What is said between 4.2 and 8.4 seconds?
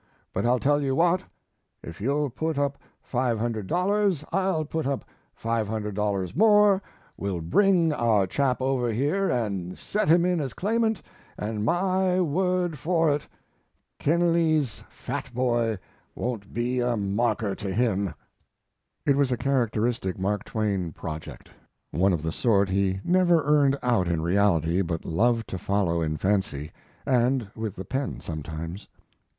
I'll put up $500 more; we'll bring our